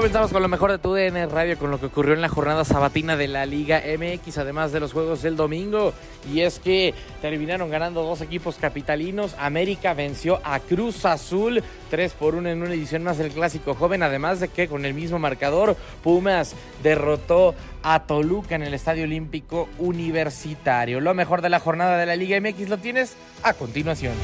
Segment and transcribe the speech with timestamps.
[0.00, 2.64] Comenzamos con lo mejor de tu DN Radio, con lo que ocurrió en la jornada
[2.64, 5.92] sabatina de la Liga MX, además de los juegos del domingo.
[6.32, 9.36] Y es que terminaron ganando dos equipos capitalinos.
[9.38, 14.02] América venció a Cruz Azul 3 por 1 en una edición más del Clásico Joven.
[14.02, 19.68] Además de que con el mismo marcador, Pumas derrotó a Toluca en el Estadio Olímpico
[19.76, 21.00] Universitario.
[21.00, 24.14] Lo mejor de la jornada de la Liga MX lo tienes a continuación.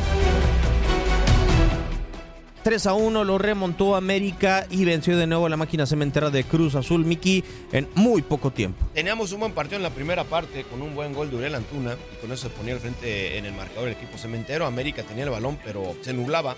[2.67, 6.75] 3 a 1 lo remontó América y venció de nuevo la máquina cementera de Cruz
[6.75, 8.85] Azul, Miki, en muy poco tiempo.
[8.93, 11.97] Teníamos un buen partido en la primera parte con un buen gol de Uriel Antuna
[12.13, 14.67] y con eso se ponía al frente en el marcador el equipo cementero.
[14.67, 16.57] América tenía el balón, pero se nublaba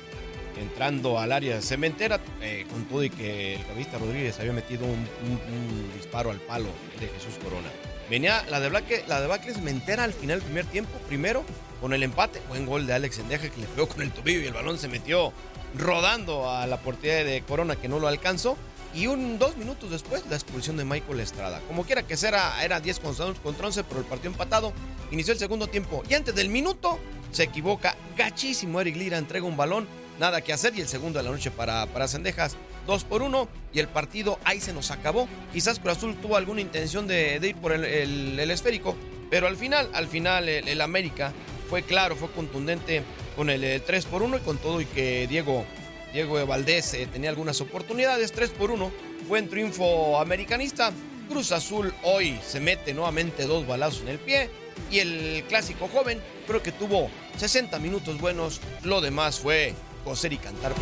[0.59, 5.93] entrando al área cementera, eh, con todo y que el cabista Rodríguez había metido un,
[5.95, 7.69] disparo al palo de Jesús Corona.
[8.09, 11.45] Venía la de Blaque, la de Blaque cementera al final del primer tiempo, primero
[11.83, 14.47] con el empate, buen gol de Alex Endeja que le pegó con el tobillo y
[14.47, 15.35] el balón se metió
[15.77, 18.57] rodando a la portería de Corona que no lo alcanzó.
[18.95, 21.61] Y un dos minutos después, la expulsión de Michael Estrada.
[21.69, 23.27] Como quiera que sea, era 10 contra
[23.67, 24.73] 11, pero el partido empatado.
[25.11, 26.99] Inició el segundo tiempo y antes del minuto
[27.31, 28.81] se equivoca gachísimo.
[28.81, 29.87] Eric Lira entrega un balón,
[30.19, 30.75] nada que hacer.
[30.77, 33.47] Y el segundo de la noche para, para Cendejas, 2 por 1.
[33.75, 35.29] Y el partido ahí se nos acabó.
[35.53, 38.97] Quizás Cruz Azul tuvo alguna intención de, ir por el, el- esférico,
[39.31, 41.35] pero al final, al final, el América
[41.69, 43.03] fue claro, fue contundente
[43.39, 45.65] con el, eh, 3 por 1 y con todo y que Diego,
[46.13, 48.91] Diego Valdés eh, tenía algunas oportunidades, 3 por 1,
[49.29, 50.91] buen triunfo americanista.
[51.29, 54.51] Cruz Azul hoy se mete nuevamente dos balazos en el pie
[54.91, 59.73] y el clásico joven creo que tuvo 60 minutos buenos, lo demás fue
[60.03, 60.75] coser y cantar.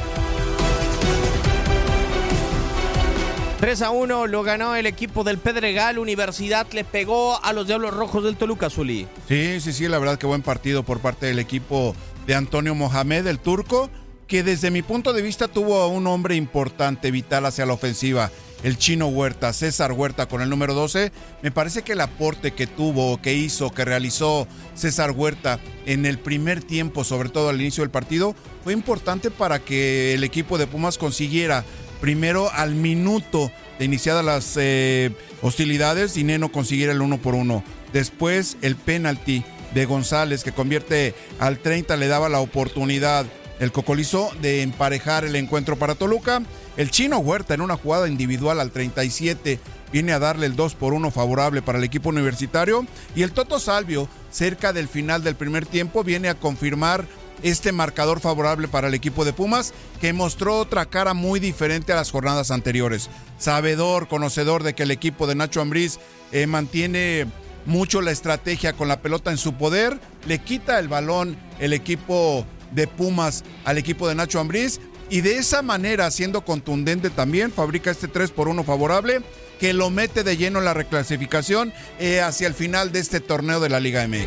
[3.60, 5.98] 3 a 1 lo ganó el equipo del Pedregal.
[5.98, 9.08] Universidad le pegó a los Diablos Rojos del Toluca, Zuli.
[9.28, 11.96] Sí, sí, sí, la verdad que buen partido por parte del equipo
[12.26, 13.90] de Antonio Mohamed, el turco,
[14.26, 18.30] que desde mi punto de vista tuvo a un hombre importante, vital hacia la ofensiva,
[18.62, 21.12] el chino Huerta, César Huerta con el número 12.
[21.42, 26.18] Me parece que el aporte que tuvo, que hizo, que realizó César Huerta en el
[26.18, 30.66] primer tiempo, sobre todo al inicio del partido, fue importante para que el equipo de
[30.66, 31.64] Pumas consiguiera
[32.00, 35.12] primero al minuto de iniciadas las eh,
[35.42, 37.62] hostilidades, Dineno consiguiera el uno por uno.
[37.92, 43.26] Después el penalti de González que convierte al 30 le daba la oportunidad
[43.58, 46.42] el Cocolizo de emparejar el encuentro para Toluca.
[46.76, 49.58] El chino Huerta en una jugada individual al 37
[49.92, 52.86] viene a darle el 2 por 1 favorable para el equipo universitario.
[53.14, 57.06] Y el Toto Salvio, cerca del final del primer tiempo, viene a confirmar
[57.42, 61.96] este marcador favorable para el equipo de Pumas, que mostró otra cara muy diferente a
[61.96, 63.10] las jornadas anteriores.
[63.38, 65.98] Sabedor, conocedor de que el equipo de Nacho Ambriz
[66.32, 67.26] eh, mantiene
[67.66, 72.46] mucho la estrategia con la pelota en su poder, le quita el balón el equipo
[72.72, 77.90] de Pumas al equipo de Nacho Ambriz y de esa manera, siendo contundente también, fabrica
[77.90, 79.20] este 3 por 1 favorable
[79.60, 83.60] que lo mete de lleno en la reclasificación eh, hacia el final de este torneo
[83.60, 84.26] de la Liga MX.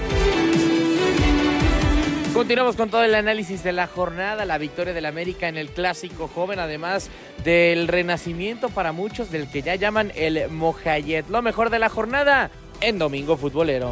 [2.34, 6.30] Continuamos con todo el análisis de la jornada, la victoria del América en el clásico
[6.34, 7.10] joven, además
[7.44, 11.28] del renacimiento para muchos del que ya llaman el Mojayet.
[11.30, 12.50] Lo mejor de la jornada
[12.82, 13.92] en Domingo Futbolero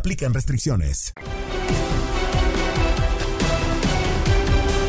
[0.00, 1.12] aplican restricciones.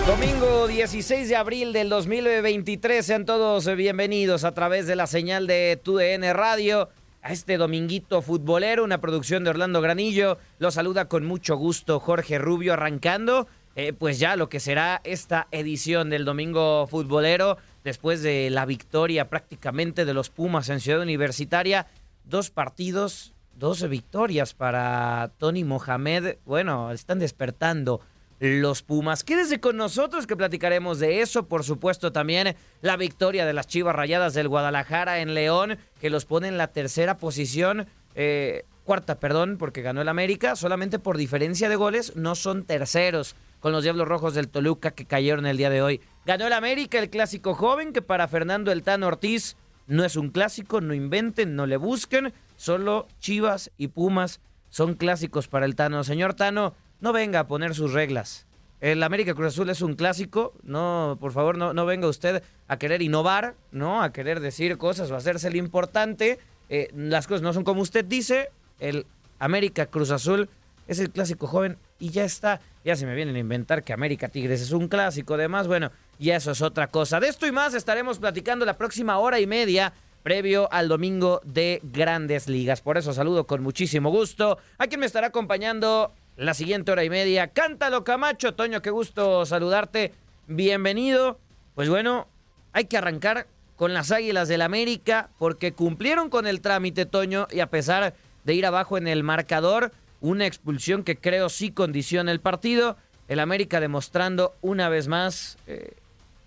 [0.08, 5.78] Domingo 16 de abril del 2023, sean todos bienvenidos a través de la señal de
[5.84, 6.88] TUDN Radio
[7.22, 10.38] a este dominguito futbolero, una producción de Orlando Granillo.
[10.60, 15.50] Lo saluda con mucho gusto Jorge Rubio arrancando, eh, pues ya lo que será esta
[15.52, 21.88] edición del domingo futbolero, después de la victoria prácticamente de los Pumas en Ciudad Universitaria,
[22.24, 26.38] dos partidos 12 victorias para Tony Mohamed.
[26.46, 28.02] Bueno, están despertando
[28.40, 29.24] los Pumas.
[29.24, 31.48] Quédese con nosotros que platicaremos de eso.
[31.48, 36.26] Por supuesto, también la victoria de las Chivas Rayadas del Guadalajara en León, que los
[36.26, 37.88] pone en la tercera posición.
[38.16, 40.56] Eh, cuarta, perdón, porque ganó el América.
[40.56, 45.06] Solamente por diferencia de goles, no son terceros con los Diablos Rojos del Toluca que
[45.06, 46.02] cayeron el día de hoy.
[46.26, 49.56] Ganó el América, el clásico joven, que para Fernando El Tano Ortiz
[49.86, 52.34] no es un clásico, no inventen, no le busquen.
[52.62, 56.04] Solo Chivas y Pumas son clásicos para el Tano.
[56.04, 58.46] Señor Tano, no venga a poner sus reglas.
[58.82, 62.78] El América Cruz Azul es un clásico, no, por favor, no, no venga usted a
[62.78, 64.04] querer innovar, ¿no?
[64.04, 66.38] A querer decir cosas o hacerse el importante.
[66.70, 68.52] Eh, las cosas no son como usted dice.
[68.80, 69.08] El
[69.40, 70.48] América Cruz Azul
[70.88, 72.62] es el clásico joven y ya está.
[72.86, 75.34] Ya se me vienen a inventar que América Tigres es un clásico.
[75.34, 77.20] Además, bueno, ya eso es otra cosa.
[77.20, 81.80] De esto y más estaremos platicando la próxima hora y media previo al domingo de
[81.84, 82.82] Grandes Ligas.
[82.82, 87.10] Por eso saludo con muchísimo gusto a quien me estará acompañando la siguiente hora y
[87.10, 87.48] media.
[87.48, 90.14] Cántalo Camacho, Toño, qué gusto saludarte.
[90.48, 91.40] Bienvenido.
[91.76, 92.28] Pues bueno,
[92.74, 97.60] hay que arrancar con las Águilas del América porque cumplieron con el trámite, Toño, y
[97.60, 98.14] a pesar
[98.44, 102.98] de ir abajo en el marcador, una expulsión que creo sí condiciona el partido.
[103.28, 105.94] El América demostrando una vez más eh,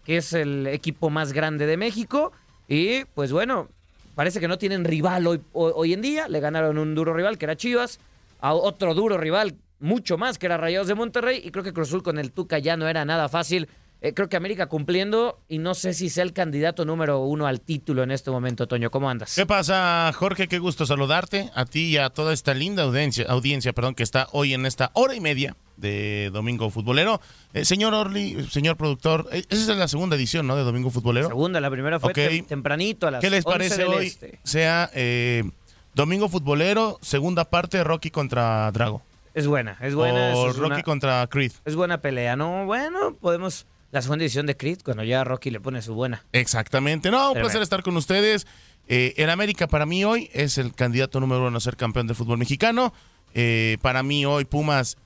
[0.04, 2.32] que es el equipo más grande de México
[2.69, 3.69] y pues bueno,
[4.14, 6.28] parece que no tienen rival hoy, hoy en día.
[6.28, 8.00] Le ganaron un duro rival que era Chivas,
[8.40, 11.40] a otro duro rival mucho más que era Rayados de Monterrey.
[11.44, 13.69] Y creo que Cruzul con el Tuca ya no era nada fácil.
[14.04, 17.62] Eh, creo que América cumpliendo y no sé si sea el candidato número uno al
[17.62, 18.90] título en este momento, Toño.
[18.90, 19.34] ¿Cómo andas?
[19.34, 20.46] ¿Qué pasa, Jorge?
[20.46, 24.28] Qué gusto saludarte a ti y a toda esta linda audiencia, audiencia perdón, que está
[24.32, 27.22] hoy en esta hora y media de Domingo Futbolero.
[27.54, 30.54] Eh, señor Orly, señor productor, eh, esa es la segunda edición, ¿no?
[30.54, 31.28] De Domingo Futbolero.
[31.28, 32.12] Segunda, la primera fue
[32.46, 34.08] tempranito a las ¿Qué les parece hoy?
[34.08, 34.38] Este.
[34.42, 35.44] Sea eh,
[35.94, 39.00] Domingo Futbolero, segunda parte, Rocky contra Drago.
[39.32, 40.36] Es buena, es buena.
[40.36, 41.52] O Rocky contra Creed.
[41.64, 42.66] Es buena pelea, ¿no?
[42.66, 43.66] Bueno, podemos...
[43.94, 46.25] La segunda edición de Creed, cuando ya Rocky le pone su buena.
[46.32, 47.12] Exactamente.
[47.12, 48.44] No, un placer estar con ustedes.
[48.88, 52.38] en América, para mí hoy, es el candidato número uno a ser campeón de fútbol
[52.38, 52.93] mexicano.
[53.82, 54.96] para mí hoy Pumas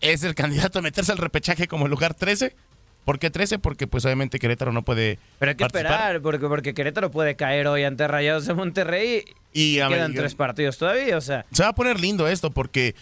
[0.00, 2.56] es el candidato a meterse al repechaje como lugar 13.
[3.04, 3.58] ¿Por qué 13?
[3.58, 7.66] Porque pues obviamente Querétaro no puede Pero hay que esperar, porque, porque Querétaro puede caer
[7.66, 11.44] hoy ante Rayados de Monterrey y, quedan tres partidos todavía, o sea.
[11.52, 12.94] Se va a poner lindo esto porque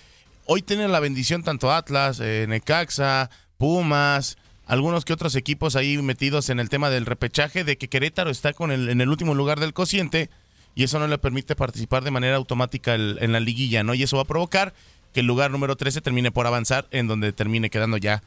[0.45, 6.51] hoy tienen la bendición tanto Atlas, eh, Necaxa, Pumas, algunos que otros equipos ahí metidos
[6.51, 9.61] en el tema del repechaje de que Querétaro está con el, en el último lugar
[9.61, 10.29] del cociente
[10.75, 13.95] y eso no le permite participar de manera automática en la liguilla, ¿no?
[13.95, 14.75] Y eso va a provocar
[15.15, 18.23] que el lugar número 13 termine por avanzar en donde termine quedando ya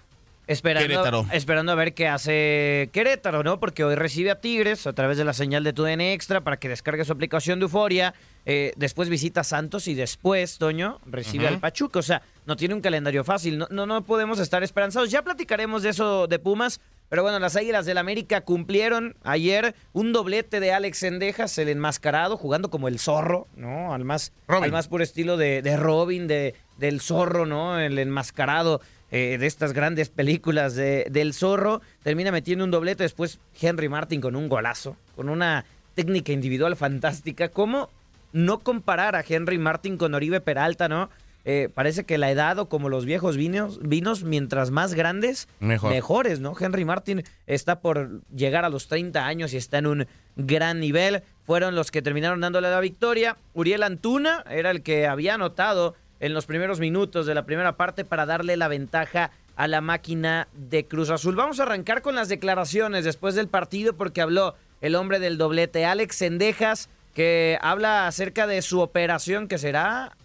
[0.49, 1.27] Esperando, Querétaro.
[1.31, 3.59] esperando a ver qué hace Querétaro, ¿no?
[3.59, 6.67] Porque hoy recibe a Tigres a través de la señal de TUDN Extra para que
[6.67, 8.15] descargue su aplicación de Euforia.
[8.47, 11.99] Eh, después visita Santos y después, Toño, recibe al Pachuca.
[11.99, 13.59] O sea, no tiene un calendario fácil.
[13.59, 15.11] No, no, no podemos estar esperanzados.
[15.11, 16.81] Ya platicaremos de eso de Pumas.
[17.07, 22.37] Pero bueno, las Águilas del América cumplieron ayer un doblete de Alex Sendejas, el enmascarado,
[22.37, 23.93] jugando como el zorro, ¿no?
[23.93, 27.79] Al más, al más puro estilo de, de Robin, de, del zorro, ¿no?
[27.79, 31.81] El enmascarado eh, de estas grandes películas de, del zorro.
[32.01, 33.03] Termina metiendo un doblete.
[33.03, 37.49] Después Henry Martin con un golazo, con una técnica individual fantástica.
[37.49, 37.89] ¿Cómo
[38.33, 41.09] no comparar a Henry Martin con Oribe Peralta, no?
[41.45, 46.39] Eh, parece que la edad o como los viejos vinos, vinos mientras más grandes, mejores,
[46.39, 46.53] ¿no?
[46.59, 51.23] Henry Martin está por llegar a los 30 años y está en un gran nivel.
[51.45, 53.37] Fueron los que terminaron dándole la victoria.
[53.53, 58.05] Uriel Antuna era el que había anotado en los primeros minutos de la primera parte
[58.05, 61.35] para darle la ventaja a la máquina de Cruz Azul.
[61.35, 65.85] Vamos a arrancar con las declaraciones después del partido porque habló el hombre del doblete,
[65.85, 70.15] Alex Sendejas, que habla acerca de su operación que será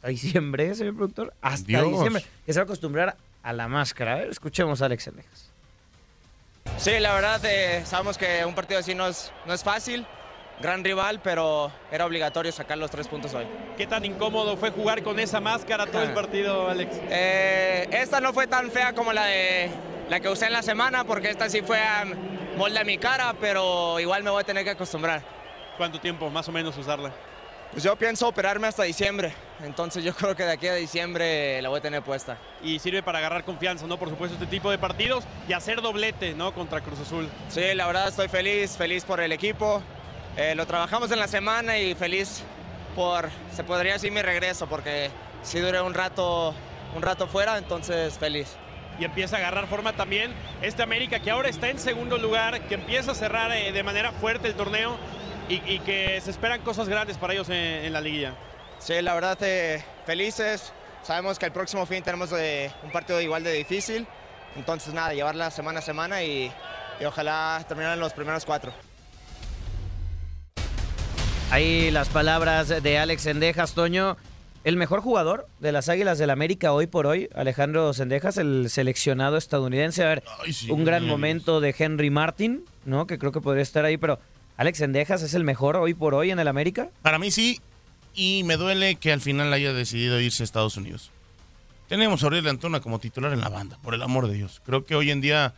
[0.00, 1.92] hasta diciembre, señor productor, hasta Dios.
[1.92, 4.14] diciembre, que se va a acostumbrar a la máscara.
[4.14, 5.50] A ver, escuchemos a Alex Sendejas.
[6.78, 10.06] Sí, la verdad, eh, sabemos que un partido así no es, no es fácil,
[10.62, 13.44] gran rival, pero era obligatorio sacar los tres puntos hoy.
[13.76, 16.96] ¿Qué tan incómodo fue jugar con esa máscara todo el partido, Alex?
[17.10, 19.70] Eh, esta no fue tan fea como la, de,
[20.08, 22.06] la que usé en la semana, porque esta sí fue a
[22.56, 25.22] molde a mi cara, pero igual me voy a tener que acostumbrar.
[25.76, 27.12] ¿Cuánto tiempo más o menos usarla?
[27.72, 31.68] Pues yo pienso operarme hasta diciembre, entonces yo creo que de aquí a diciembre la
[31.68, 32.36] voy a tener puesta.
[32.62, 33.96] Y sirve para agarrar confianza, ¿no?
[33.96, 36.52] Por supuesto, este tipo de partidos y hacer doblete, ¿no?
[36.52, 37.28] Contra Cruz Azul.
[37.48, 39.82] Sí, la verdad estoy feliz, feliz por el equipo.
[40.36, 42.42] Eh, lo trabajamos en la semana y feliz
[42.96, 45.10] por, se podría decir, mi regreso, porque
[45.44, 46.52] sí duré un rato,
[46.96, 48.56] un rato fuera, entonces feliz.
[48.98, 52.74] Y empieza a agarrar forma también este América que ahora está en segundo lugar, que
[52.74, 54.98] empieza a cerrar eh, de manera fuerte el torneo
[55.50, 58.34] y, y que se esperan cosas grandes para ellos en, en la liguilla.
[58.78, 60.72] Sí, la verdad, eh, felices.
[61.02, 64.06] Sabemos que el próximo fin tenemos eh, un partido igual de difícil.
[64.56, 66.50] Entonces, nada, llevarla semana a semana y,
[67.00, 68.72] y ojalá terminar en los primeros cuatro.
[71.50, 74.16] Ahí las palabras de Alex Sendejas, Toño.
[74.62, 79.38] El mejor jugador de las Águilas del América hoy por hoy, Alejandro Sendejas, el seleccionado
[79.38, 80.04] estadounidense.
[80.04, 83.06] A ver, Ay, sí, un gran momento de Henry Martin, ¿no?
[83.06, 84.18] Que creo que podría estar ahí, pero
[84.60, 86.90] Alex Sendejas es el mejor hoy por hoy en el América.
[87.00, 87.62] Para mí sí,
[88.14, 91.10] y me duele que al final haya decidido irse a Estados Unidos.
[91.88, 94.60] Tenemos a Aurelio Antuna como titular en la banda, por el amor de Dios.
[94.66, 95.54] Creo que hoy en día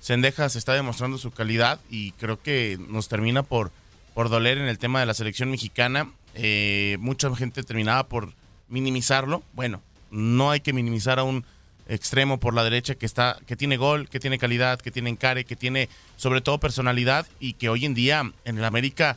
[0.00, 3.72] Sendejas está demostrando su calidad y creo que nos termina por,
[4.14, 6.10] por doler en el tema de la selección mexicana.
[6.32, 8.32] Eh, mucha gente terminaba por
[8.70, 9.42] minimizarlo.
[9.52, 11.44] Bueno, no hay que minimizar a un
[11.88, 15.44] extremo por la derecha que está que tiene gol, que tiene calidad, que tiene encare,
[15.44, 19.16] que tiene sobre todo personalidad y que hoy en día en el América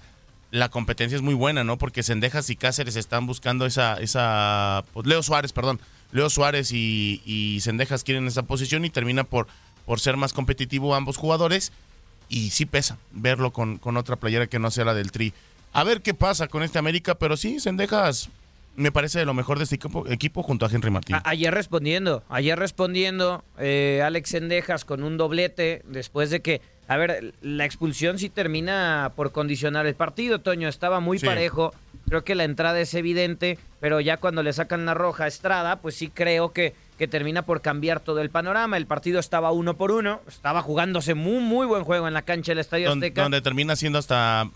[0.52, 1.78] la competencia es muy buena, ¿no?
[1.78, 5.80] Porque Sendejas y Cáceres están buscando esa esa pues, Leo Suárez, perdón,
[6.12, 9.48] Leo Suárez y, y Sendejas quieren esa posición y termina por
[9.86, 11.72] por ser más competitivo ambos jugadores
[12.30, 15.34] y sí pesa verlo con, con otra playera que no sea la del Tri.
[15.74, 18.30] A ver qué pasa con este América, pero sí, Sendejas
[18.76, 21.16] me parece de lo mejor de este equipo, equipo junto a Henry Martín.
[21.16, 26.96] A- ayer respondiendo, ayer respondiendo, eh, Alex Sendejas con un doblete después de que, a
[26.98, 31.26] ver, la expulsión sí termina por condicionar el partido, Toño, estaba muy Sí.
[31.26, 31.74] parejo,
[32.08, 35.76] creo que la entrada es evidente, pero ya cuando le sacan la roja a Estrada,
[35.82, 39.76] pues sí creo que, que termina por cambiar todo el panorama, el partido estaba uno
[39.76, 43.24] por uno, estaba jugándose muy, muy buen juego en la cancha del Estadio Don- Azteca.
[43.24, 44.50] donde termina siendo hasta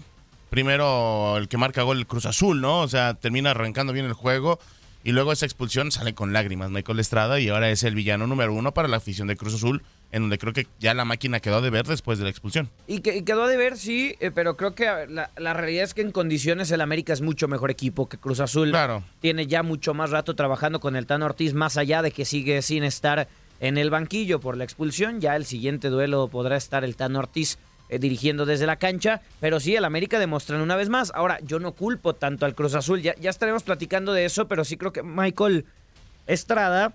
[0.54, 2.82] primero el que marca gol el Cruz Azul, ¿no?
[2.82, 4.60] O sea, termina arrancando bien el juego
[5.04, 8.54] y luego esa expulsión sale con lágrimas Michael Estrada y ahora es el villano número
[8.54, 9.82] uno para la afición de Cruz Azul,
[10.12, 12.70] en donde creo que ya la máquina quedó de ver después de la expulsión.
[12.86, 15.96] Y, que, y quedó de ver, sí, eh, pero creo que la, la realidad es
[15.96, 18.70] que en condiciones el América es mucho mejor equipo que Cruz Azul.
[18.70, 19.04] Claro.
[19.22, 22.62] Tiene ya mucho más rato trabajando con el Tano Ortiz, más allá de que sigue
[22.62, 23.28] sin estar
[23.60, 25.20] en el banquillo por la expulsión.
[25.20, 27.58] Ya el siguiente duelo podrá estar el Tano Ortiz
[27.90, 29.22] eh, dirigiendo desde la cancha.
[29.40, 31.12] Pero sí, el América demuestran una vez más.
[31.16, 34.78] Ahora, yo no culpo tanto al Cruz Azul, ya, estaremos platicando de eso, pero sí
[34.78, 35.66] creo que Michael
[36.28, 36.94] Estrada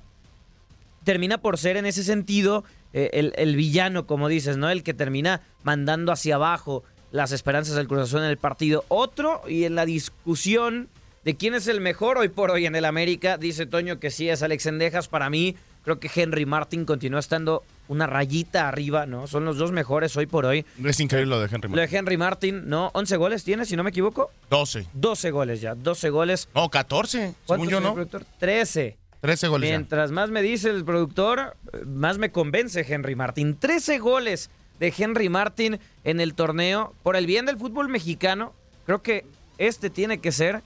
[1.04, 4.70] termina por ser en ese sentido eh, el, el villano, como dices, ¿no?
[4.70, 8.84] El que termina mandando hacia abajo las esperanzas del Cruz Azul en el partido.
[8.88, 10.88] Otro, y en la discusión
[11.24, 14.28] de quién es el mejor hoy por hoy en el América, dice Toño que sí
[14.28, 15.08] es Alex Sendejas.
[15.08, 19.26] Para mí, creo que Henry Martin continúa estando una rayita arriba, ¿no?
[19.26, 20.64] Son los dos mejores hoy por hoy.
[20.84, 21.90] Es increíble lo de Henry Lo Martín.
[21.90, 22.90] de Henry Martin, ¿no?
[22.94, 24.30] 11 goles tiene, si no me equivoco.
[24.50, 24.86] 12.
[24.92, 26.48] 12 goles ya, 12 goles.
[26.54, 27.94] No, 14, según ¿Cuántos, yo, ¿no?
[27.94, 28.24] productor?
[28.38, 28.96] 13.
[29.20, 29.76] 13 goles ya.
[29.76, 33.56] Mientras más me dice el productor, más me convence Henry Martin.
[33.56, 36.94] 13 goles de Henry Martin en el torneo.
[37.02, 38.52] Por el bien del fútbol mexicano,
[38.86, 39.24] creo que
[39.58, 40.62] este tiene que ser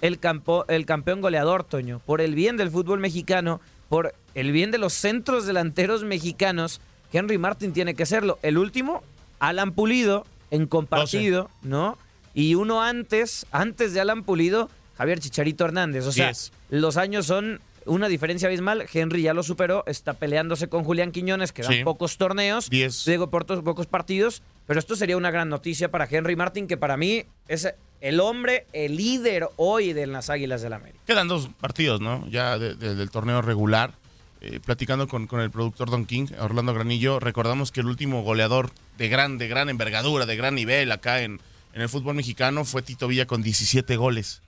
[0.00, 2.00] el, campo, el campeón goleador, Toño.
[2.06, 3.60] Por el bien del fútbol mexicano,
[3.90, 6.80] por el bien de los centros delanteros mexicanos,
[7.12, 8.38] Henry Martin tiene que serlo.
[8.42, 9.02] El último,
[9.38, 11.96] Alan Pulido, en compartido, ¿no?
[12.34, 16.06] Y uno antes, antes de Alan Pulido, Javier Chicharito Hernández.
[16.06, 16.32] O sea,
[16.68, 18.86] los años son una diferencia abismal.
[18.92, 21.84] Henry ya lo superó, está peleándose con Julián Quiñones, que dan Sí.
[21.84, 23.04] pocos torneos, Diez.
[23.06, 24.42] digo, por pocos partidos.
[24.66, 28.66] Pero esto sería una gran noticia para Henry Martin, que para mí es el hombre,
[28.72, 31.00] el líder hoy de las Águilas del América.
[31.06, 32.28] Quedan dos partidos, ¿no?
[32.28, 33.94] Ya de- de- del torneo regular.
[34.42, 38.70] Eh, platicando con, con el productor Don King, Orlando Granillo, recordamos que el último goleador
[38.96, 41.40] de gran, de gran envergadura, de gran nivel acá en,
[41.74, 44.40] en el fútbol mexicano fue Tito Villa con 17 goles.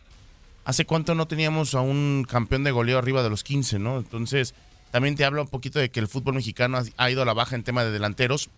[0.64, 3.98] ¿Hace cuánto no teníamos a un campeón de goleo arriba de los 15, no?
[3.98, 4.54] Entonces,
[4.92, 7.56] También te hablo un poquito de que el fútbol mexicano ha- ido a la baja
[7.56, 8.50] en tema de delanteros,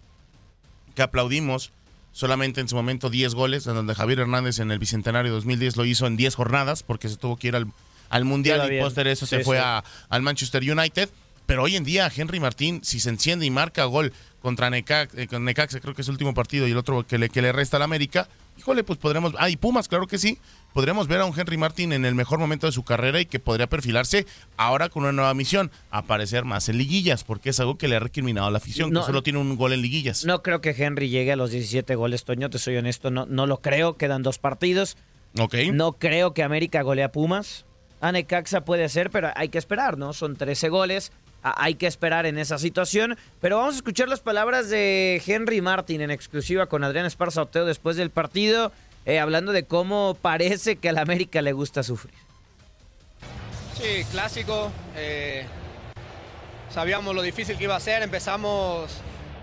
[0.94, 1.70] que aplaudimos
[2.12, 5.84] solamente en su momento 10 goles, en donde Javier Hernández en el Bicentenario 2010 lo
[5.84, 7.66] hizo en 10 jornadas porque se tuvo que ir al,
[8.10, 9.62] al Mundial y posterior eso se fue sí.
[9.64, 11.08] a- al Manchester United.
[11.46, 15.26] Pero hoy en día Henry Martín, si se enciende y marca gol contra Necax, eh,
[15.26, 17.52] con Necaxa, creo que es el último partido y el otro que le, que le
[17.52, 19.34] resta al América, híjole, pues podremos...
[19.38, 20.38] Ah, y Pumas, claro que sí.
[20.72, 23.38] Podremos ver a un Henry Martín en el mejor momento de su carrera y que
[23.38, 27.88] podría perfilarse ahora con una nueva misión, aparecer más en liguillas, porque es algo que
[27.88, 30.24] le ha recriminado a la afición, No, que solo tiene un gol en liguillas.
[30.24, 33.46] No creo que Henry llegue a los 17 goles, Toño, te soy honesto, no, no
[33.46, 34.96] lo creo, quedan dos partidos.
[35.38, 35.54] Ok.
[35.72, 37.64] No creo que América golea a Pumas.
[38.00, 40.12] A Necaxa puede ser, pero hay que esperar, ¿no?
[40.12, 41.12] Son 13 goles,
[41.44, 43.16] hay que esperar en esa situación.
[43.40, 47.66] Pero vamos a escuchar las palabras de Henry Martin en exclusiva con Adrián Esparza Oteo
[47.66, 48.72] después del partido,
[49.04, 52.14] eh, hablando de cómo parece que a la América le gusta sufrir.
[53.74, 54.72] Sí, clásico.
[54.96, 55.44] eh,
[56.72, 58.02] sabíamos lo difícil que iba a ser.
[58.02, 58.90] Empezamos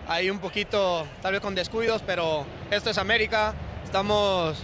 [0.07, 3.53] ahí un poquito, tal vez con descuidos, pero esto es América.
[3.85, 4.57] Estamos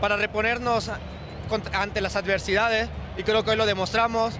[0.00, 0.90] para reponernos
[1.72, 4.34] ante las adversidades y creo que hoy lo demostramos.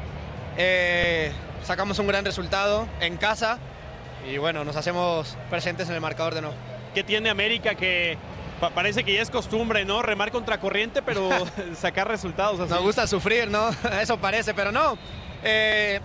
[0.57, 1.31] Eh,
[1.67, 3.59] sacamos un gran resultado en casa
[4.31, 6.57] y bueno, nos hacemos presentes en el marcador de nuevo.
[6.95, 8.17] ¿Qué tiene América que
[8.61, 10.03] pa- parece que ya es costumbre, ¿no?
[10.03, 11.29] Remar contra corriente, pero
[11.79, 12.73] sacar resultados así.
[12.73, 13.71] Nos gusta sufrir, ¿no?
[14.01, 14.97] Eso parece, pero no.
[15.43, 16.01] Eh,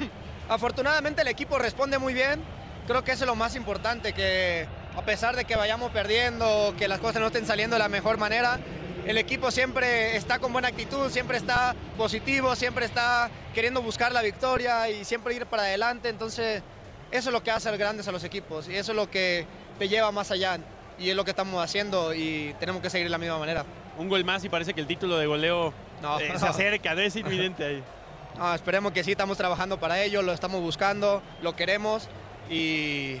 [0.48, 2.40] afortunadamente el equipo responde muy bien.
[2.86, 4.64] Creo que eso es lo más importante, que
[4.96, 8.16] a pesar de que vayamos perdiendo, que las cosas no estén saliendo de la mejor
[8.16, 8.60] manera,
[9.06, 14.22] el equipo siempre está con buena actitud, siempre está positivo, siempre está queriendo buscar la
[14.22, 16.08] victoria y siempre ir para adelante.
[16.08, 16.62] Entonces,
[17.10, 19.46] eso es lo que hace grandes a los equipos y eso es lo que
[19.78, 20.58] te lleva más allá.
[20.98, 23.64] Y es lo que estamos haciendo y tenemos que seguir de la misma manera.
[23.98, 25.72] Un gol más y parece que el título de goleo
[26.02, 26.18] No.
[26.18, 27.82] eh, se acerca, no es inminente ahí.
[28.36, 32.06] No, esperemos que sí, estamos trabajando para ello, lo estamos buscando, lo queremos
[32.50, 33.16] y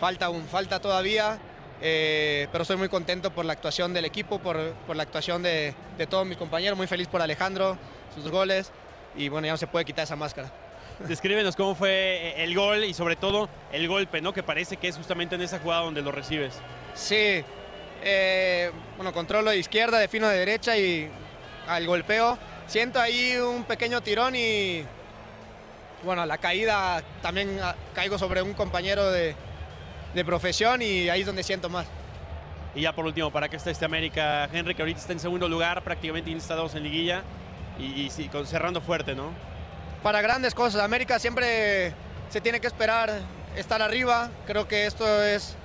[0.00, 1.38] falta aún, falta todavía,
[1.82, 5.74] eh, pero estoy muy contento por la actuación del equipo, por, por la actuación de,
[5.98, 7.76] de todos mis compañeros, muy feliz por Alejandro,
[8.14, 8.72] sus goles
[9.16, 10.50] y bueno, ya no se puede quitar esa máscara.
[11.00, 14.32] Descríbenos cómo fue eh, el gol y sobre todo el golpe, ¿no?
[14.32, 16.54] Que parece que es justamente en esa jugada donde lo recibes.
[16.94, 17.44] Sí,
[18.02, 21.10] eh, bueno, controlo de izquierda, defino de derecha y
[21.66, 22.38] al golpeo.
[22.66, 24.84] Siento ahí un pequeño tirón y
[26.02, 29.34] bueno, la caída también ah, caigo sobre un compañero de,
[30.16, 31.86] de profesión y ahí es donde siento más.
[32.74, 34.48] Y ya por último, ¿para qué está este América?
[34.52, 37.22] Henry, que ahorita está en segundo lugar, prácticamente instalados en liguilla
[37.78, 39.30] y, con- cerrando fuerte, ¿no?
[40.02, 41.92] Para grandes cosas, América siempre
[42.30, 43.10] se tiene que esperar
[43.56, 44.30] estar arriba.
[44.46, 45.56] Creo que esto es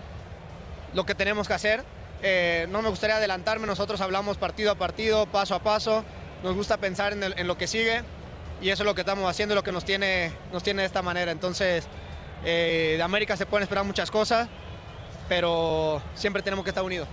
[0.94, 1.84] lo que tenemos que hacer.
[2.22, 6.04] Eh, no me gustaría adelantarme, nosotros hablamos partido a partido, paso a paso.
[6.44, 8.04] Nos gusta pensar en, el- en lo que sigue
[8.62, 11.02] y eso es lo que estamos haciendo, lo que nos tiene, nos tiene de esta
[11.02, 11.32] manera.
[11.32, 11.88] Entonces,
[12.43, 14.47] eh, de América se pueden esperar muchas cosas,
[15.30, 17.08] pero siempre tenemos que estar unidos.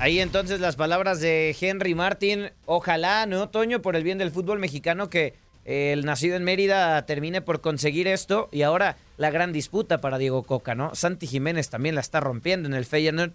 [0.00, 2.50] Ahí entonces las palabras de Henry Martin.
[2.66, 3.82] Ojalá, ¿no, Toño?
[3.82, 5.34] Por el bien del fútbol mexicano que
[5.64, 8.48] eh, el nacido en Mérida termine por conseguir esto.
[8.52, 10.94] Y ahora la gran disputa para Diego Coca, ¿no?
[10.94, 13.32] Santi Jiménez también la está rompiendo en el Feyenoord.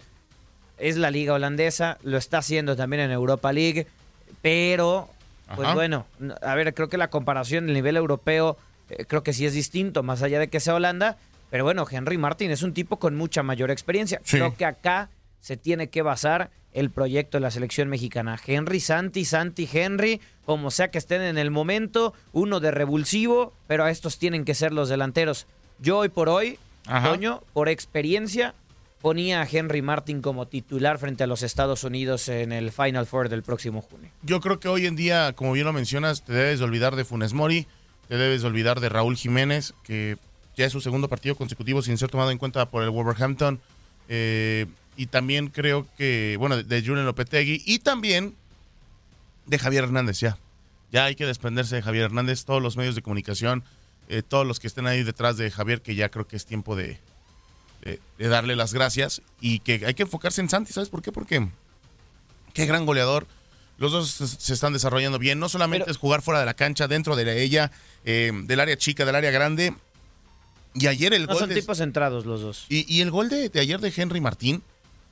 [0.78, 3.86] Es la liga holandesa, lo está haciendo también en Europa League.
[4.40, 5.10] Pero,
[5.54, 5.74] pues Ajá.
[5.74, 6.06] bueno,
[6.42, 8.56] a ver, creo que la comparación del nivel europeo,
[8.90, 11.16] eh, creo que sí es distinto, más allá de que sea Holanda.
[11.50, 14.20] Pero bueno, Henry Martin es un tipo con mucha mayor experiencia.
[14.24, 14.38] Sí.
[14.38, 18.38] Creo que acá se tiene que basar el proyecto de la selección mexicana.
[18.44, 23.84] Henry, Santi, Santi, Henry, como sea que estén en el momento, uno de revulsivo, pero
[23.84, 25.46] a estos tienen que ser los delanteros.
[25.78, 27.10] Yo hoy por hoy, Ajá.
[27.10, 28.54] Toño, por experiencia,
[29.04, 33.28] ponía a Henry Martin como titular frente a los Estados Unidos en el Final Four
[33.28, 34.08] del próximo junio.
[34.22, 37.04] Yo creo que hoy en día, como bien lo mencionas, te debes de olvidar de
[37.04, 37.66] Funes Mori,
[38.08, 40.16] te debes de olvidar de Raúl Jiménez, que
[40.56, 43.60] ya es su segundo partido consecutivo sin ser tomado en cuenta por el Wolverhampton.
[44.08, 44.64] Eh,
[44.96, 48.34] y también creo que, bueno, de Julian Lopetegui y también
[49.44, 50.38] de Javier Hernández, ya.
[50.92, 53.64] Ya hay que desprenderse de Javier Hernández, todos los medios de comunicación,
[54.08, 56.74] eh, todos los que estén ahí detrás de Javier, que ya creo que es tiempo
[56.74, 56.98] de,
[57.84, 61.12] de- de darle las gracias y que hay que enfocarse en Santi, ¿sabes por qué?
[61.12, 61.46] Porque
[62.52, 63.26] qué gran goleador.
[63.76, 65.38] Los dos se están desarrollando bien.
[65.40, 67.72] No solamente es jugar fuera de la cancha, dentro de ella,
[68.04, 69.74] eh, del área chica, del área grande.
[70.74, 72.66] Y ayer el No gol son de- tipos centrados los dos.
[72.68, 74.62] y, y el gol de, de ayer de Henry Martín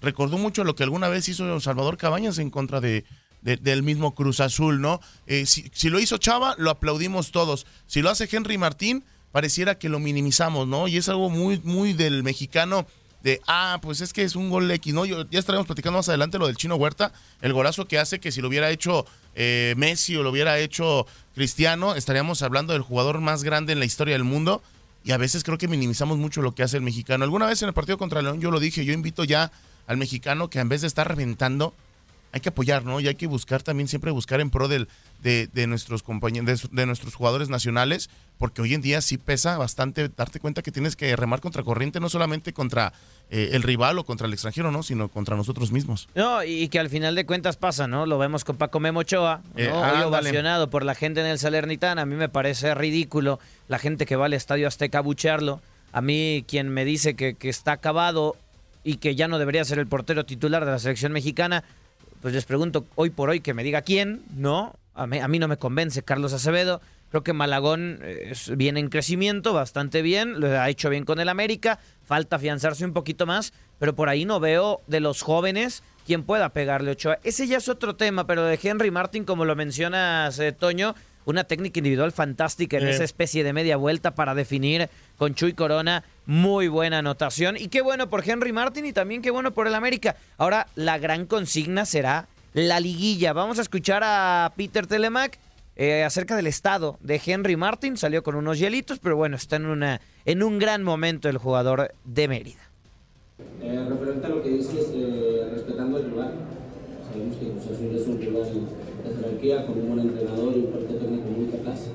[0.01, 3.05] recordó mucho lo que alguna vez hizo Salvador Cabañas en contra de,
[3.43, 5.01] de- del mismo Cruz Azul, ¿no?
[5.27, 7.67] Eh, si, si lo hizo Chava, lo aplaudimos todos.
[7.87, 10.87] Si lo hace Henry Martín, pareciera que lo minimizamos, ¿no?
[10.89, 12.87] Y es algo muy, muy del mexicano
[13.23, 15.05] de, ah, pues es que es un gol X, ¿no?
[15.05, 18.33] Yo, ya estaremos platicando más adelante lo del Chino Huerta, el golazo que hace que
[18.33, 23.21] si lo hubiera hecho eh, Messi o lo hubiera hecho Cristiano, estaríamos hablando del jugador
[23.21, 24.63] más grande en la historia del mundo.
[25.05, 27.25] Y a veces creo que minimizamos mucho lo que hace el mexicano.
[27.25, 29.51] Alguna vez en el partido contra León yo lo dije, yo invito ya
[29.89, 31.75] al mexicano que en vez de estar reventando,
[32.33, 32.99] hay que apoyar, ¿no?
[32.99, 34.89] Y hay que buscar también, siempre buscar en pro del,
[35.23, 40.09] de, de nuestros compañeros, de, nuestros jugadores nacionales, porque hoy en día sí pesa bastante
[40.09, 42.95] darte cuenta que tienes que remar contra corriente, no solamente contra
[43.31, 44.83] eh, el rival o contra el extranjero, ¿no?
[44.83, 46.09] Sino contra nosotros mismos.
[46.15, 48.07] No, y que al final de cuentas pasa, ¿no?
[48.07, 49.61] Lo vemos con Paco Memochoa, ¿no?
[49.61, 51.99] Eh, Hoy ovacionado por la gente en el Salernitán.
[51.99, 55.61] A mí me parece ridículo la gente que va al Estadio Azteca a buchearlo.
[55.93, 58.37] A mí quien me dice que, que está acabado
[58.85, 61.63] y que ya no debería ser el portero titular de la selección mexicana,
[62.23, 64.77] pues les pregunto hoy por hoy que me diga quién, ¿no?
[64.95, 66.81] A mí, a no me convence Carlos Acevedo.
[67.11, 71.29] Creo que Malagón eh, viene en crecimiento, bastante bien, lo ha hecho bien con el
[71.29, 76.23] América, falta afianzarse un poquito más, pero por ahí no veo de los jóvenes quien
[76.23, 77.19] pueda pegarle Ochoa.
[77.25, 81.45] Ese ya es otro tema, pero de Henry Martin, como lo mencionas, eh, Toño, una
[81.45, 82.91] técnica individual fantástica en Eh.
[82.91, 86.05] esa especie de media vuelta para definir con Chuy Corona.
[86.27, 87.57] Muy buena anotación.
[87.57, 90.17] Y qué bueno por Henry Martin y también qué bueno por el América.
[90.39, 93.33] Ahora, la gran consigna será la liguilla.
[93.33, 95.39] Vamos a escuchar a Peter Telemac
[95.75, 97.97] eh, acerca del estado de Henry Martin.
[97.97, 101.95] Salió con unos hielitos, pero bueno, está en, una, en un gran momento el jugador
[102.05, 102.61] de Mérida.
[103.63, 106.35] Eh, referente a lo que dices, eh, respetando al rival,
[107.11, 108.45] sabemos que Cruz Azul es un rival
[109.05, 111.89] de jerarquía, con un buen entrenador y un cuerpo técnico muy capaz.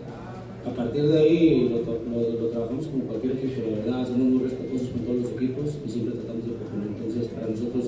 [0.65, 5.01] A partir de ahí lo, trabajamos como cualquier equipo, la verdad, somos muy respetuosos con
[5.01, 6.87] todos los equipos y siempre tratamos de proponer.
[6.97, 7.85] Entonces, para nosotros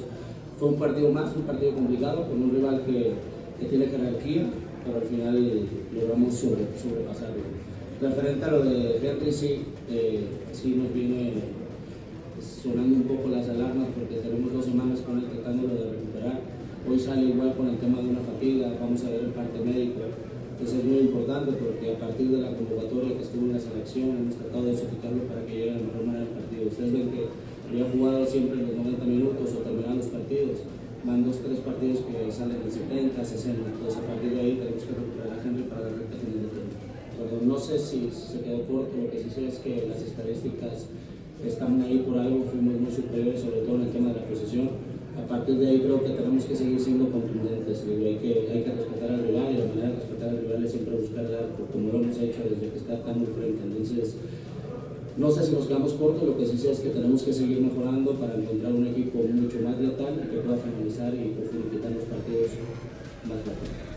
[0.58, 3.14] fue un partido más, un partido complicado, con un rival que,
[3.60, 4.48] que tiene jerarquía,
[4.86, 7.44] pero al final logramos sobre, sobrepasarlo.
[8.02, 11.34] Referente a lo de Henry, sí, eh, sí nos viene
[12.40, 16.09] sonando un poco las alarmas porque tenemos dos semanas con él tratándolo de.
[16.88, 20.00] Hoy sale igual con el tema de una fatiga, vamos a ver el parte médico.
[20.64, 24.16] Eso es muy importante porque a partir de la convocatoria que estuvo en la selección
[24.16, 26.68] hemos tratado de soficarlo para que llegue de la mejor manera al partido.
[26.68, 27.24] Ustedes ven que
[27.68, 30.56] había jugado siempre en los 90 minutos o terminar los partidos.
[31.04, 33.60] Van dos, tres partidos que salen en 70, 60.
[33.60, 36.54] Entonces a partir de ahí tenemos que recuperar a Henry para la recta final del
[36.56, 36.76] tiempo.
[37.44, 40.88] No sé si se quedó corto, lo que sí sé es que las estadísticas
[41.44, 44.70] están ahí por algo, fuimos muy superiores, sobre todo en el tema de la posesión.
[45.20, 49.24] A partir de ahí creo que tenemos que seguir siendo contundentes, hay, que, respetar al
[49.28, 52.00] rival y la manera de respetar al rival es siempre buscar el arco, como lo
[52.02, 53.62] hemos hecho desde que está tan frente.
[53.64, 54.16] Entonces,
[55.18, 57.62] no sé si nos quedamos cortos, lo que sí sé es que tenemos que seguir
[57.62, 61.36] mejorando para encontrar un equipo mucho más letal y que pueda finalizar y
[61.70, 62.52] quitar los partidos
[63.28, 63.89] más rápido.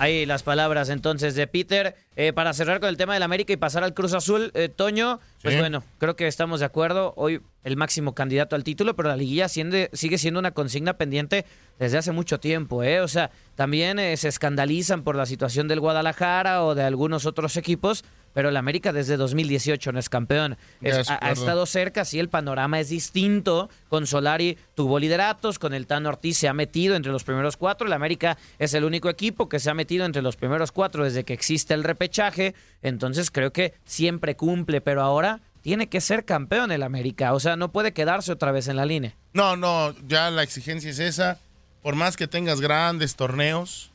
[0.00, 1.94] Ahí las palabras entonces de Peter.
[2.16, 5.20] Eh, para cerrar con el tema del América y pasar al Cruz Azul, eh, Toño,
[5.42, 5.60] pues Sí.
[5.60, 7.12] bueno, creo que estamos de acuerdo.
[7.18, 11.44] Hoy el máximo candidato al título, pero la liguilla siende- sigue siendo una consigna pendiente
[11.78, 12.82] desde hace mucho tiempo.
[12.82, 13.02] ¿eh?
[13.02, 17.58] O sea, también eh, se escandalizan por la situación del Guadalajara o de algunos otros
[17.58, 18.02] equipos,
[18.32, 20.56] pero el América desde 2018 no es campeón.
[20.80, 23.68] Es- ha, estado cerca, sí, el panorama es distinto.
[23.88, 27.86] Con Solari tuvo lideratos, con el Tano Ortiz se ha metido entre los primeros cuatro.
[27.86, 31.24] El América es el único equipo que se ha metido entre los primeros cuatro desde
[31.24, 32.54] que existe el repechaje.
[32.82, 37.34] Entonces creo que siempre cumple, pero ahora tiene que ser campeón el América.
[37.34, 39.14] O sea, no puede quedarse otra vez en la línea.
[39.32, 41.38] No, no, ya la exigencia es esa.
[41.82, 43.90] Por más que tengas grandes torneos,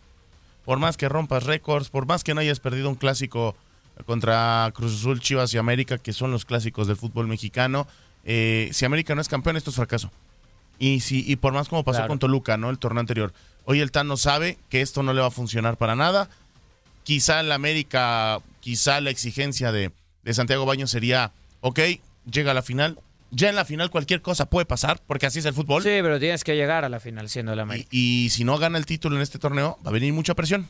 [0.63, 3.56] por más que rompas récords, por más que no hayas perdido un clásico
[4.05, 7.88] contra Cruz Azul, Chivas y América, que son los clásicos del fútbol mexicano,
[8.25, 10.12] eh, si América no es campeón, esto es fracaso.
[10.79, 12.10] Y, si, y por más como pasó Claro.
[12.10, 12.69] con Toluca, ¿no?
[12.69, 13.34] El torneo anterior.
[13.63, 16.29] Hoy el Tano sabe que esto no le va a funcionar para nada.
[17.03, 19.91] Quizá en la América, quizá la exigencia de,
[20.23, 21.31] de Santiago Baños sería,
[21.62, 21.79] ok,
[22.29, 22.99] llega a la final.
[23.31, 25.81] Ya en la final cualquier cosa puede pasar, porque así es el fútbol.
[25.84, 27.88] Sí, pero tienes que llegar a la final siendo el América.
[27.91, 30.67] Y si no gana el título en este torneo, va a venir mucha presión.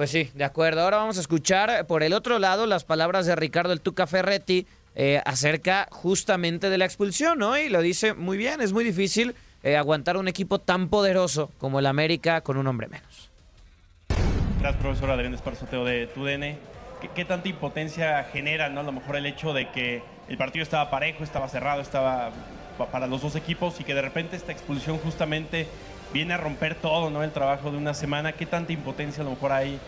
[0.00, 0.80] Pues sí, de acuerdo.
[0.80, 4.66] Ahora vamos a escuchar por el otro lado las palabras de Ricardo el Tuca Ferretti
[4.94, 7.58] eh, acerca justamente de la expulsión, ¿no?
[7.58, 11.80] Y lo dice muy bien, es muy difícil eh, aguantar un equipo tan poderoso como
[11.80, 13.28] el América con un hombre menos.
[14.58, 16.56] Gracias, profesor Adrián Esparzoteo de TUDN.
[17.02, 18.80] ¿Qué, qué tanta impotencia genera, no?
[18.80, 22.30] A lo mejor el hecho de que el partido estaba parejo, estaba cerrado, estaba
[22.78, 25.66] pa- para los dos equipos y que de repente esta expulsión justamente
[26.12, 27.22] viene a romper todo, ¿no?
[27.22, 28.32] El trabajo de una semana.
[28.32, 29.78] ¿Qué tanta impotencia a lo mejor hay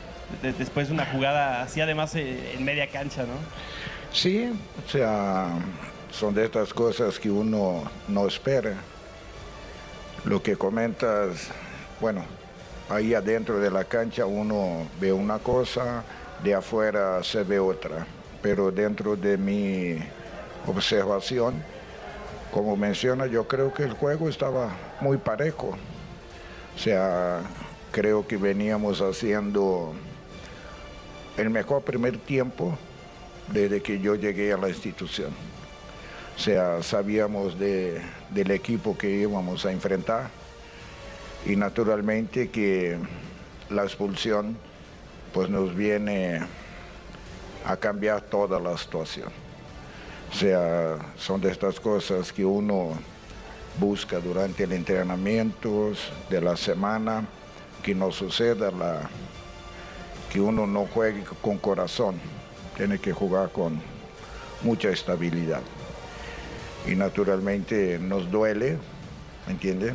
[0.42, 3.34] de- después de una jugada así, además eh, en media cancha, ¿no?
[4.12, 4.50] Sí,
[4.86, 5.48] o sea,
[6.10, 8.74] son de estas cosas que uno no espera.
[10.24, 11.48] Lo que comentas,
[12.00, 12.24] bueno,
[12.88, 16.04] ahí adentro de la cancha uno ve una cosa,
[16.42, 18.06] de afuera se ve otra.
[18.42, 19.98] pero dentro de mi
[20.66, 21.62] observación,
[22.52, 25.76] como menciona, yo creo que el juego estaba muy parejo.
[26.74, 27.40] O sea,
[27.90, 29.92] creo que veníamos haciendo
[31.36, 32.76] el mejor primer tiempo
[33.52, 35.30] desde que yo llegué a la institución.
[36.36, 40.30] O sea, sabíamos de, del equipo que íbamos a enfrentar
[41.44, 42.98] y naturalmente que
[43.68, 44.56] la expulsión
[45.32, 46.40] pues nos viene
[47.64, 49.28] a cambiar toda la situación.
[50.32, 52.94] O sea, son de estas cosas que uno
[53.78, 55.92] busca durante el entrenamiento
[56.28, 57.26] de la semana,
[57.82, 59.08] que no suceda la,
[60.30, 62.16] que uno no juegue con corazón,
[62.76, 63.80] tiene que jugar con
[64.62, 65.62] mucha estabilidad.
[66.86, 68.78] Y naturalmente nos duele,
[69.46, 69.94] ¿me entiende?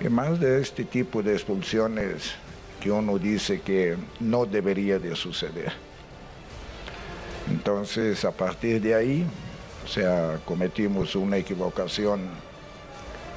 [0.00, 2.32] Y más de este tipo de expulsiones
[2.80, 5.72] que uno dice que no debería de suceder.
[7.50, 9.26] Entonces, a partir de ahí,
[9.84, 12.28] o sea, cometimos una equivocación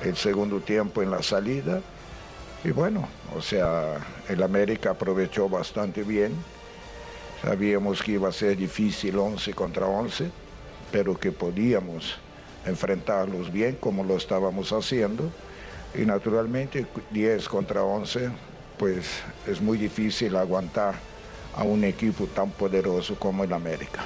[0.04, 1.82] el segundo tiempo en la salida.
[2.64, 6.34] Y bueno, o sea, el América aprovechó bastante bien.
[7.42, 10.30] Sabíamos que iba a ser difícil 11 contra 11,
[10.92, 12.18] pero que podíamos
[12.66, 15.32] enfrentarlos bien como lo estábamos haciendo.
[15.96, 18.30] Y naturalmente 10 contra 11,
[18.78, 20.96] pues es muy difícil aguantar
[21.56, 24.04] a un equipo tan poderoso como el América.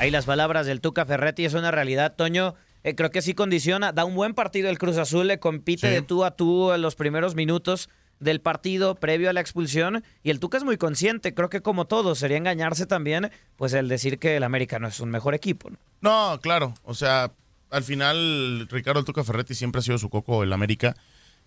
[0.00, 2.54] Ahí las palabras del Tuca Ferretti es una realidad, Toño.
[2.84, 6.00] Eh, creo que sí condiciona, da un buen partido el Cruz Azul, le compite de
[6.00, 10.40] tú a tú en los primeros minutos del partido previo a la expulsión y el
[10.40, 14.36] Tuca es muy consciente, creo que como todo sería engañarse también, pues el decir que
[14.36, 15.68] el América no es un mejor equipo.
[15.68, 15.76] ¿no?
[16.00, 17.32] No, claro, o sea,
[17.68, 20.96] al final Ricardo Tuca Ferretti siempre ha sido su coco el América.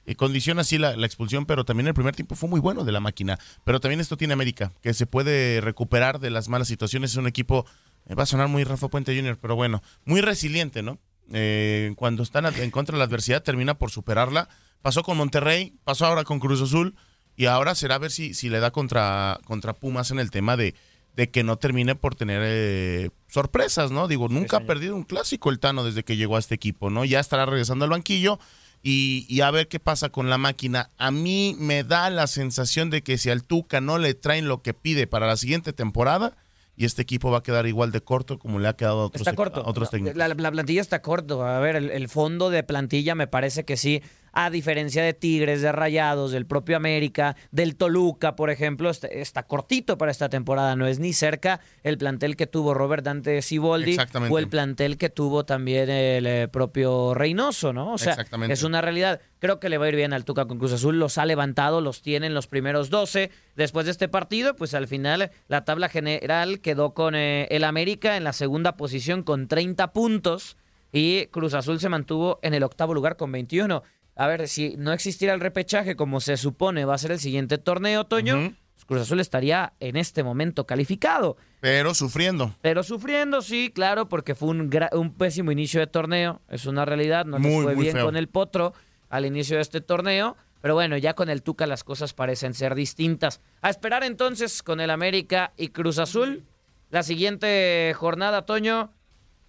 [0.05, 2.91] Y condiciona así la, la, expulsión, pero también el primer tiempo fue muy bueno de
[2.91, 3.39] la máquina.
[3.63, 7.11] Pero también esto tiene América, que se puede recuperar de las malas situaciones.
[7.11, 10.81] Es un equipo, eh, va a sonar muy Rafa Puente Jr., pero bueno, muy resiliente,
[10.83, 10.99] ¿no?
[11.31, 14.49] Eh, cuando están en contra de la adversidad, termina por superarla.
[14.81, 16.95] Pasó con Monterrey, pasó ahora con Cruz Azul,
[17.35, 20.57] y ahora será a ver si, si le da contra, contra Pumas en el tema
[20.57, 20.75] de,
[21.15, 24.07] de que no termine por tener eh, sorpresas, ¿no?
[24.07, 27.05] Digo, nunca ha perdido un clásico el Tano desde que llegó a este equipo, ¿no?
[27.05, 28.39] Ya estará regresando al banquillo
[28.83, 30.89] y, y, a ver qué pasa con la máquina.
[30.97, 34.61] A mí me da la sensación de que si al Tuca no le traen lo
[34.61, 36.35] que pide para la siguiente temporada,
[36.75, 39.21] y este equipo va a quedar igual de corto como le ha quedado a otros,
[39.21, 39.61] está corto.
[39.61, 40.17] a otros técnicos.
[40.17, 41.45] La, la, plantilla está corto.
[41.45, 44.01] A ver, el, el, fondo de plantilla me parece que sí.
[44.33, 49.43] A diferencia de Tigres, de Rayados, del propio América, del Toluca, por ejemplo, está, está
[49.43, 50.75] cortito para esta temporada.
[50.75, 53.97] No es ni cerca el plantel que tuvo Robert Dante Siboldi
[54.29, 57.93] o el plantel que tuvo también el eh, propio Reynoso, ¿no?
[57.93, 58.17] O sea,
[58.49, 59.21] es una realidad.
[59.37, 60.97] Creo que le va a ir bien al Tuca con Cruz Azul.
[60.97, 63.29] Los ha levantado, los tiene en los primeros 12.
[63.55, 68.17] Después de este partido, pues al final la tabla general quedó con eh, el América
[68.17, 70.57] en la segunda posición con 30 puntos
[70.93, 73.81] y Cruz Azul se mantuvo en el octavo lugar con 21.
[74.15, 77.57] A ver, si no existiera el repechaje como se supone va a ser el siguiente
[77.57, 78.55] torneo, Toño, uh -huh.
[78.85, 81.37] Cruz Azul estaría en este momento calificado.
[81.61, 82.53] Pero sufriendo.
[82.61, 86.41] Pero sufriendo, sí, claro, porque fue un, un pésimo inicio de torneo.
[86.49, 88.05] Es una realidad, no muy, les fue bien feo.
[88.05, 88.73] con el Potro
[89.09, 90.35] al inicio de este torneo.
[90.61, 93.41] Pero bueno, ya con el Tuca las cosas parecen ser distintas.
[93.61, 96.43] A esperar entonces con el América y Cruz Azul.
[96.89, 98.91] La siguiente jornada, Toño,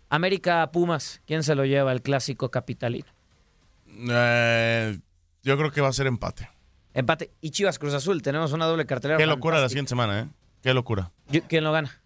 [0.08, 1.22] América Pumas.
[1.26, 3.06] ¿Quién se lo lleva el clásico capitalino?
[3.96, 4.98] Eh,
[5.42, 6.48] yo creo que va a ser empate.
[6.92, 7.32] Empate.
[7.40, 9.18] Y Chivas Cruz Azul, tenemos una doble cartelera.
[9.18, 10.28] Qué locura la siguiente semana, ¿eh?
[10.62, 11.10] Qué locura.
[11.28, 12.00] Yo- ¿Quién lo gana?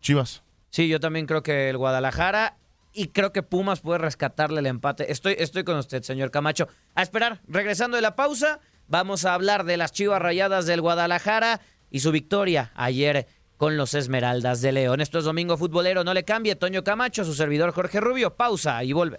[0.00, 0.42] Chivas.
[0.70, 2.56] Sí, yo también creo que el Guadalajara
[2.92, 5.10] y creo que Pumas puede rescatarle el empate.
[5.12, 6.68] Estoy, estoy con usted, señor Camacho.
[6.94, 11.60] A esperar, regresando de la pausa, vamos a hablar de las Chivas Rayadas del Guadalajara
[11.90, 15.00] y su victoria ayer con los Esmeraldas de León.
[15.00, 18.34] Esto es Domingo Futbolero, no le cambie, Toño Camacho, su servidor Jorge Rubio.
[18.36, 19.18] Pausa y vuelve.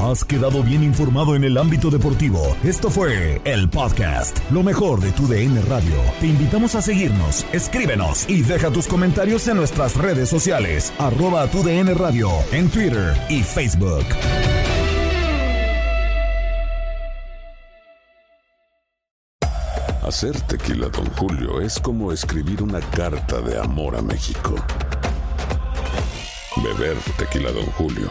[0.00, 2.56] Has quedado bien informado en el ámbito deportivo.
[2.62, 5.96] Esto fue el podcast, lo mejor de tu DN Radio.
[6.20, 11.64] Te invitamos a seguirnos, escríbenos y deja tus comentarios en nuestras redes sociales, arroba tu
[11.64, 14.04] DN Radio, en Twitter y Facebook.
[20.06, 24.54] Hacer tequila, Don Julio, es como escribir una carta de amor a México.
[26.62, 28.10] Beber tequila, Don Julio,